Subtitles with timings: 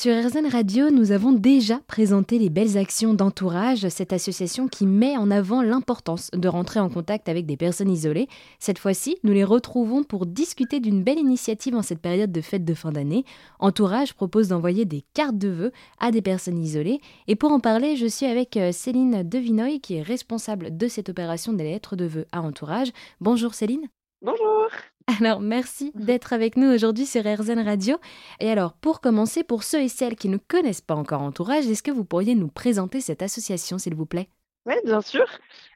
[0.00, 5.16] Sur RZN Radio, nous avons déjà présenté les belles actions d'entourage, cette association qui met
[5.16, 8.28] en avant l'importance de rentrer en contact avec des personnes isolées.
[8.60, 12.64] Cette fois-ci, nous les retrouvons pour discuter d'une belle initiative en cette période de fête
[12.64, 13.24] de fin d'année.
[13.58, 17.00] Entourage propose d'envoyer des cartes de vœux à des personnes isolées.
[17.26, 21.08] Et pour en parler, je suis avec euh, Céline Devinoy, qui est responsable de cette
[21.08, 22.92] opération des lettres de vœux à Entourage.
[23.20, 23.88] Bonjour Céline.
[24.22, 24.68] Bonjour.
[25.08, 27.96] Alors, merci d'être avec nous aujourd'hui sur RZN Radio.
[28.40, 31.82] Et alors, pour commencer, pour ceux et celles qui ne connaissent pas encore Entourage, est-ce
[31.82, 34.28] que vous pourriez nous présenter cette association, s'il vous plaît?
[34.66, 35.24] Oui, bien sûr.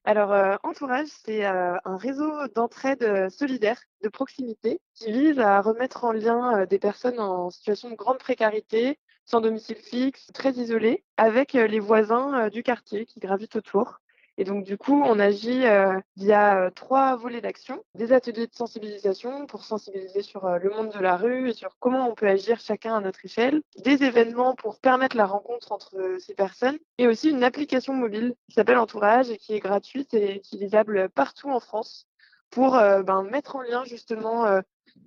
[0.05, 5.63] Alors, euh, Entourage, c'est euh, un réseau d'entraide euh, solidaire de proximité qui vise à
[5.63, 11.05] remettre en lien des personnes en situation de grande précarité, sans domicile fixe, très isolées,
[11.17, 14.02] avec les voisins du quartier qui gravitent autour.
[14.43, 17.81] Et donc, du coup, on agit euh, via euh, trois volets d'action.
[17.95, 21.77] Des ateliers de sensibilisation pour sensibiliser sur euh, le monde de la rue et sur
[21.79, 23.63] comment on peut agir chacun à notre échelle.
[23.85, 26.77] Des événements pour permettre la rencontre entre ces personnes.
[26.99, 31.49] Et aussi une application mobile qui s'appelle Entourage et qui est gratuite et utilisable partout
[31.49, 32.09] en France
[32.51, 34.45] pour ben, mettre en lien justement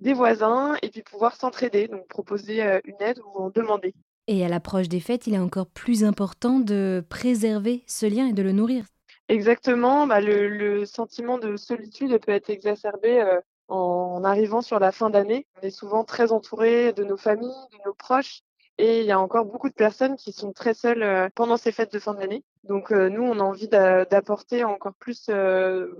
[0.00, 3.94] des voisins et puis pouvoir s'entraider, donc proposer une aide ou en demander.
[4.28, 8.32] Et à l'approche des fêtes, il est encore plus important de préserver ce lien et
[8.32, 8.86] de le nourrir.
[9.28, 14.92] Exactement, bah, le, le, sentiment de solitude peut être exacerbé euh, en, arrivant sur la
[14.92, 15.46] fin d'année.
[15.60, 18.42] On est souvent très entouré de nos familles, de nos proches,
[18.78, 21.72] et il y a encore beaucoup de personnes qui sont très seules euh, pendant ces
[21.72, 22.44] fêtes de fin d'année.
[22.62, 25.28] Donc euh, nous, on a envie d'apporter encore plus,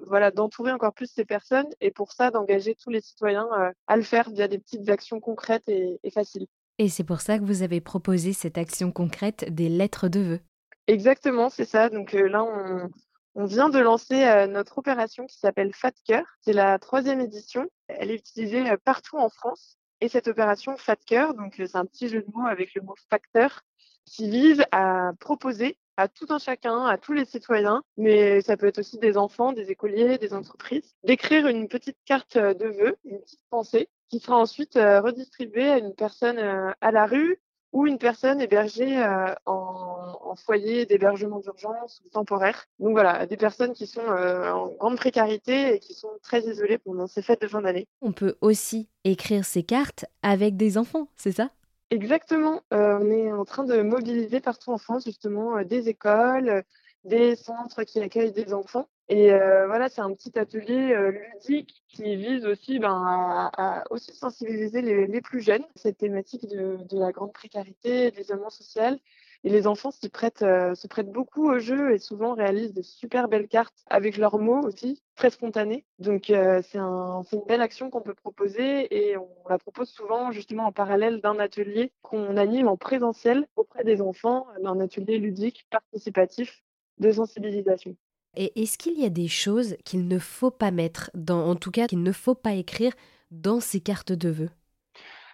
[0.07, 3.49] voilà, d'entourer encore plus ces personnes, et pour ça, d'engager tous les citoyens
[3.89, 6.47] à le faire via des petites actions concrètes et, et faciles.
[6.79, 10.41] Et c'est pour ça que vous avez proposé cette action concrète des lettres de vœux.
[10.87, 11.89] Exactement, c'est ça.
[11.89, 12.89] Donc là, on,
[13.37, 16.25] on vient de lancer euh, notre opération qui s'appelle FatCœur.
[16.41, 17.69] C'est la troisième édition.
[17.89, 19.77] Elle est utilisée euh, partout en France.
[20.01, 22.95] Et cette opération FatCœur, donc euh, c'est un petit jeu de mots avec le mot
[23.11, 23.61] facteur,
[24.07, 28.67] qui vise à proposer à tout un chacun, à tous les citoyens, mais ça peut
[28.67, 33.21] être aussi des enfants, des écoliers, des entreprises, d'écrire une petite carte de vœux, une
[33.21, 37.41] petite pensée, qui sera ensuite redistribuée à une personne à la rue
[37.77, 42.67] ou une personne hébergée euh, en, foyer d'hébergement d'urgence ou temporaire.
[42.79, 46.79] Donc voilà, des personnes qui sont euh, en grande précarité et qui sont très isolées
[46.79, 47.87] pendant ces fêtes de fin d'année.
[48.01, 51.51] On peut aussi écrire ces cartes avec des enfants, c'est ça?
[51.91, 52.63] Exactement.
[52.73, 56.65] Euh, on est en train de mobiliser partout en France justement des écoles,
[57.05, 58.89] des centres qui accueillent des enfants.
[59.09, 64.13] Et euh, voilà, c'est un petit atelier euh, ludique qui vise aussi ben, à, aussi
[64.13, 68.99] sensibiliser les, les, plus jeunes cette thématique de, de la grande précarité, de l'isolement social.
[69.45, 72.83] Et les enfants s'y prêtent, euh, se prêtent beaucoup au jeu et souvent réalisent de
[72.83, 75.85] super belles cartes avec leurs mots aussi, très spontanées.
[76.01, 80.65] Donc c'est un, une belle action qu'on peut proposer et on la propose souvent justement
[80.65, 86.65] en parallèle d'un atelier qu'on anime en présentiel auprès des enfants, d'un atelier ludique participatif
[86.99, 87.97] de sensibilisation.
[88.37, 91.71] Et est-ce qu'il y a des choses qu'il ne faut pas mettre, dans, en tout
[91.71, 92.93] cas qu'il ne faut pas écrire
[93.31, 94.51] dans ces cartes de vœux?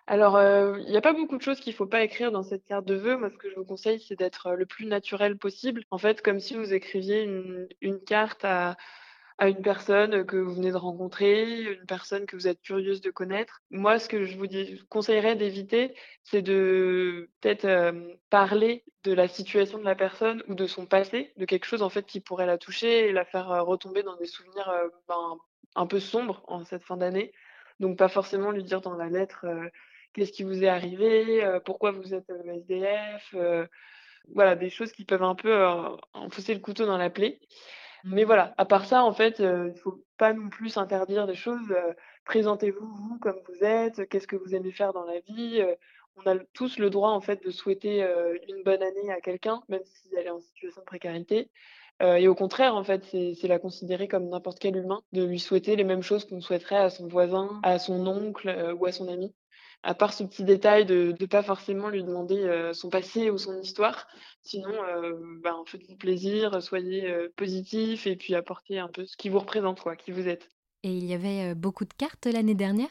[0.06, 2.42] Alors, euh, il n'y a pas beaucoup de choses qu'il ne faut pas écrire dans
[2.42, 3.16] cette carte de vœux.
[3.16, 5.84] Moi, ce que je vous conseille, c'est d'être le plus naturel possible.
[5.90, 7.22] En fait, comme si vous écriviez
[7.80, 8.76] une carte à,
[9.38, 13.10] à une personne que vous venez de rencontrer, une personne que vous êtes curieuse de
[13.10, 13.60] connaître.
[13.70, 14.46] Moi, ce que je vous
[14.88, 17.94] conseillerais d'éviter, c'est de peut-être
[18.30, 21.88] parler de la situation de la personne ou de son passé, de quelque chose en
[21.88, 24.72] fait qui pourrait la toucher et la faire retomber dans des souvenirs
[25.08, 25.36] ben,
[25.74, 27.32] un peu sombres en cette fin d'année.
[27.80, 29.46] Donc pas forcément lui dire dans la lettre
[30.12, 33.34] qu'est-ce qui vous est arrivé, pourquoi vous êtes SDF,
[34.28, 35.66] voilà des choses qui peuvent un peu
[36.12, 37.40] enfoncer le couteau dans la plaie.
[38.04, 41.26] Mais voilà, à part ça, en fait, euh, il ne faut pas non plus interdire
[41.26, 41.70] des choses.
[41.70, 41.92] Euh,
[42.24, 45.60] présentez-vous, vous, comme vous êtes, qu'est-ce que vous aimez faire dans la vie.
[45.60, 45.74] Euh,
[46.16, 48.02] on a tous le droit, en fait, de souhaiter
[48.46, 51.50] une bonne année à quelqu'un, même si elle est en situation de précarité.
[52.02, 55.76] Et au contraire, en fait, c'est la considérer comme n'importe quel humain, de lui souhaiter
[55.76, 59.32] les mêmes choses qu'on souhaiterait à son voisin, à son oncle ou à son ami
[59.82, 63.38] à part ce petit détail de ne pas forcément lui demander euh, son passé ou
[63.38, 64.06] son histoire.
[64.42, 65.12] Sinon, euh,
[65.42, 69.80] ben, faites-vous plaisir, soyez euh, positif et puis apportez un peu ce qui vous représente,
[69.80, 70.48] quoi, qui vous êtes.
[70.84, 72.90] Et il y avait euh, beaucoup de cartes l'année dernière?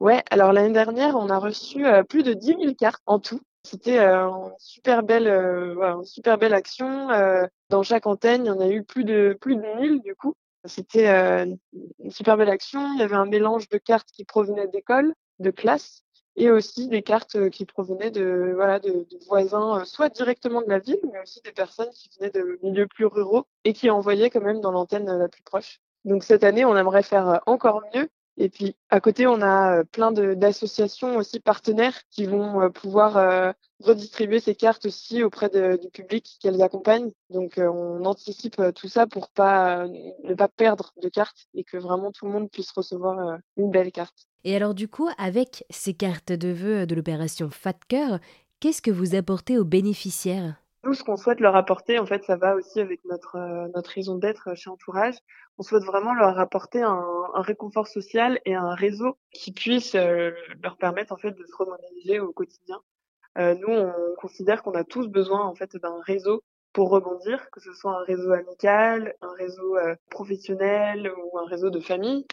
[0.00, 3.40] Ouais, alors l'année dernière, on a reçu plus de 10 000 cartes en tout.
[3.64, 7.08] C'était une super belle, une super belle action.
[7.70, 10.34] dans chaque antenne, il y en a eu plus de plus de 1000 du coup.
[10.64, 12.92] C'était une super belle action.
[12.94, 16.02] Il y avait un mélange de cartes qui provenaient d'écoles, de classes,
[16.36, 20.68] et aussi des cartes euh, qui provenaient de, voilà, de, voisins, euh, soit directement de
[20.68, 24.30] la ville, mais aussi des personnes qui venaient de milieux plus ruraux et qui envoyaient
[24.30, 25.80] quand même dans l'antenne euh, la plus proche.
[26.04, 28.08] Donc cette année, on aimerait faire encore mieux
[28.42, 34.56] Et puis à côté, on a plein d'associations aussi partenaires qui vont pouvoir redistribuer ces
[34.56, 35.48] cartes aussi auprès
[35.78, 37.12] du public qu'elles accompagnent.
[37.30, 42.26] Donc on anticipe tout ça pour ne pas perdre de cartes et que vraiment tout
[42.26, 44.26] le monde puisse recevoir une belle carte.
[44.42, 48.18] Et alors du coup, avec ces cartes de vœux de l'opération Fat Cœur,
[48.58, 50.56] qu'est-ce que vous apportez aux bénéficiaires?
[50.84, 53.90] Nous, ce qu'on souhaite leur apporter, en fait, ça va aussi avec notre, euh, notre
[53.90, 55.14] raison d'être chez Entourage.
[55.58, 60.32] On souhaite vraiment leur apporter un, un réconfort social et un réseau qui puisse euh,
[60.62, 62.80] leur permettre, en fait, de se remobiliser au quotidien.
[63.38, 66.42] Euh, nous, on considère qu'on a tous besoin, en fait, d'un réseau
[66.72, 69.76] pour rebondir, que ce soit un réseau amical, un réseau
[70.10, 72.26] professionnel ou un réseau de famille.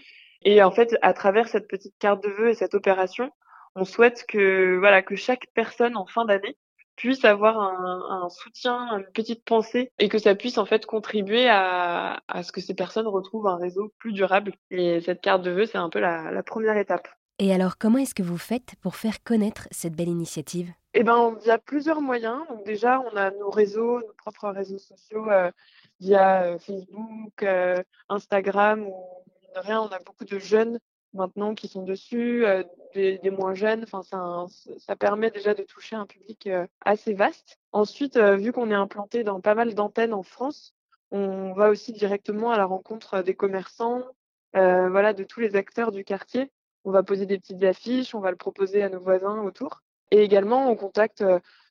[0.43, 3.31] Et en fait, à travers cette petite carte de vœux et cette opération,
[3.75, 6.57] on souhaite que, voilà, que chaque personne en fin d'année
[6.99, 11.47] puisse avoir un, un, soutien, une petite pensée et que ça puisse en fait contribuer
[11.47, 14.53] à, à, ce que ces personnes retrouvent un réseau plus durable.
[14.69, 17.07] Et cette carte de vœux, c'est un peu la, la, première étape.
[17.39, 20.73] Et alors, comment est-ce que vous faites pour faire connaître cette belle initiative?
[20.93, 22.41] Eh ben, il y a plusieurs moyens.
[22.49, 25.49] Donc déjà, on a nos réseaux, nos propres réseaux sociaux euh,
[26.01, 28.93] via euh, Facebook, euh, Instagram ou
[29.55, 29.79] rien.
[29.81, 30.79] On a beaucoup de jeunes
[31.13, 32.63] maintenant qui sont dessus, euh,
[32.93, 33.83] des, moins jeunes.
[33.83, 34.45] Enfin, ça,
[34.77, 37.59] ça permet déjà de toucher un public euh, assez vaste.
[37.71, 40.73] Ensuite, euh, vu qu'on est implanté dans pas mal d'antennes en France,
[41.11, 44.03] on va aussi directement à la rencontre des commerçants,
[44.53, 46.51] voilà, de tous les acteurs du quartier.
[46.83, 49.81] On va poser des petites affiches, on va le proposer à nos voisins autour.
[50.11, 51.23] Et également, on contacte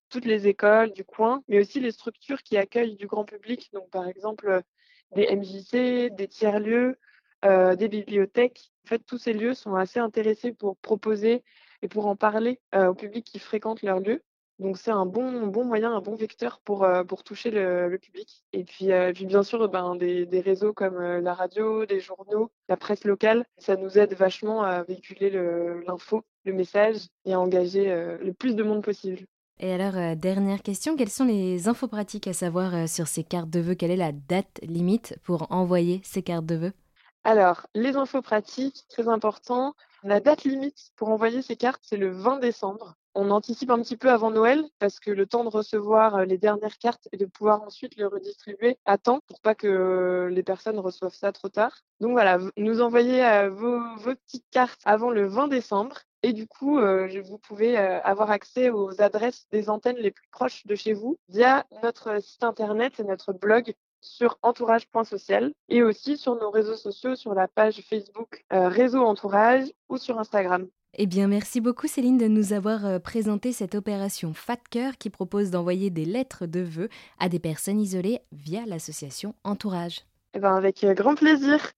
[0.08, 3.70] toutes les écoles du coin, mais aussi les structures qui accueillent du grand public.
[3.73, 4.62] Donc, par exemple,
[5.14, 6.99] des MJC, des tiers-lieux,
[7.44, 8.73] euh, des bibliothèques.
[8.85, 11.44] En fait, tous ces lieux sont assez intéressés pour proposer
[11.82, 14.25] et pour en parler euh, au public qui fréquente leur lieu.
[14.58, 18.43] Donc c'est un bon, bon moyen, un bon vecteur pour, euh, pour toucher le, public.
[18.52, 22.76] Et puis, puis bien sûr, ben, des, des réseaux comme la radio, des journaux, la
[22.76, 25.31] presse locale, ça nous aide vachement à véhiculer
[25.87, 27.87] l'info, le, le, message et à engager
[28.20, 29.20] le plus de monde possible.
[29.61, 33.61] Et alors, dernière question, quelles sont les infos pratiques à savoir sur ces cartes de
[33.61, 33.76] vœux?
[33.76, 36.73] Quelle est la date limite pour envoyer ces cartes de vœux?
[37.25, 39.75] Alors, les infos pratiques, très important.
[40.05, 42.94] La date limite pour envoyer ces cartes, c'est le 20 décembre.
[43.15, 46.38] On anticipe un petit peu avant Noël parce que le temps de recevoir euh, les
[46.38, 50.79] dernières cartes et de pouvoir ensuite les redistribuer à temps pour pas que les personnes
[50.79, 51.81] reçoivent ça trop tard.
[52.00, 56.47] Donc voilà, nous envoyez euh, vos, vos, petites cartes avant le 20 décembre et du
[56.47, 60.93] coup, euh, vous pouvez avoir accès aux adresses des antennes les plus proches de chez
[60.93, 66.77] vous via notre site internet et notre blog sur entourage.social et aussi sur nos réseaux
[66.77, 70.67] sociaux, sur la page Facebook euh, Réseau Entourage ou sur Instagram.
[70.95, 75.11] Eh bien, merci beaucoup Céline de nous avoir euh, présenté cette opération Fat Cœur qui
[75.11, 80.00] propose d'envoyer des lettres de vœux à des personnes isolées via l'association Entourage.
[80.35, 81.73] Eh ben, avec euh, grand plaisir.